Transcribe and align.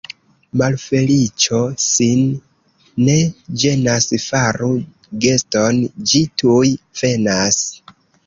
Malfeliĉo 0.59 1.57
sin 1.87 2.23
ne 3.09 3.17
ĝenas, 3.63 4.07
faru 4.23 4.71
geston— 5.25 5.85
ĝi 6.13 6.23
tuj 6.43 6.73
venas. 7.03 7.63